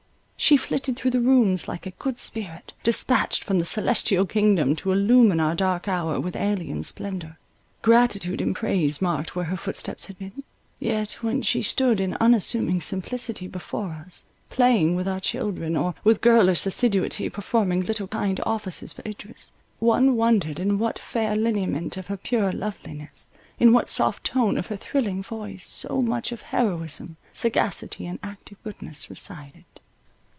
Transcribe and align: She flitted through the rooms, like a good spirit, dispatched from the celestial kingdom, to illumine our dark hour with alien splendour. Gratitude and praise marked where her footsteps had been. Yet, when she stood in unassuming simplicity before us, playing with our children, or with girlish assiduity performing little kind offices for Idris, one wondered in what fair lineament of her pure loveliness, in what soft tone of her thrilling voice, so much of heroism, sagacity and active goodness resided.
She 0.51 0.57
flitted 0.57 0.97
through 0.97 1.11
the 1.11 1.19
rooms, 1.21 1.67
like 1.67 1.85
a 1.85 1.91
good 1.91 2.17
spirit, 2.17 2.73
dispatched 2.81 3.43
from 3.43 3.59
the 3.59 3.63
celestial 3.63 4.25
kingdom, 4.25 4.75
to 4.77 4.91
illumine 4.91 5.39
our 5.39 5.53
dark 5.53 5.87
hour 5.87 6.19
with 6.19 6.35
alien 6.35 6.81
splendour. 6.81 7.37
Gratitude 7.83 8.41
and 8.41 8.55
praise 8.55 8.99
marked 9.03 9.35
where 9.35 9.45
her 9.45 9.55
footsteps 9.55 10.05
had 10.07 10.17
been. 10.17 10.43
Yet, 10.79 11.11
when 11.21 11.43
she 11.43 11.61
stood 11.61 12.01
in 12.01 12.15
unassuming 12.19 12.81
simplicity 12.81 13.47
before 13.47 13.91
us, 14.03 14.25
playing 14.49 14.95
with 14.95 15.07
our 15.07 15.19
children, 15.19 15.77
or 15.77 15.93
with 16.03 16.21
girlish 16.21 16.65
assiduity 16.65 17.29
performing 17.29 17.85
little 17.85 18.07
kind 18.07 18.41
offices 18.43 18.91
for 18.91 19.03
Idris, 19.07 19.53
one 19.77 20.15
wondered 20.15 20.59
in 20.59 20.79
what 20.79 20.97
fair 20.97 21.35
lineament 21.35 21.97
of 21.97 22.07
her 22.07 22.17
pure 22.17 22.51
loveliness, 22.51 23.29
in 23.59 23.71
what 23.73 23.87
soft 23.87 24.23
tone 24.23 24.57
of 24.57 24.67
her 24.67 24.75
thrilling 24.75 25.21
voice, 25.21 25.67
so 25.67 26.01
much 26.01 26.31
of 26.31 26.41
heroism, 26.41 27.15
sagacity 27.31 28.07
and 28.07 28.17
active 28.23 28.57
goodness 28.63 29.07
resided. 29.07 29.65